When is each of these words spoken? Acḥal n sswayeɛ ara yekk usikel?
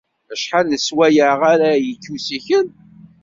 Acḥal 0.33 0.65
n 0.69 0.79
sswayeɛ 0.79 1.39
ara 1.53 1.69
yekk 1.85 2.05
usikel? 2.13 2.67